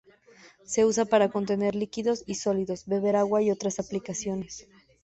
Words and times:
Se 0.65 0.83
usa 0.83 1.05
para 1.05 1.29
contener 1.29 1.75
líquidos 1.75 2.23
y 2.25 2.33
sólidos, 2.33 2.87
beber 2.87 3.15
agua 3.15 3.43
y 3.43 3.51
otras 3.51 3.77
aplicaciones. 3.79 4.65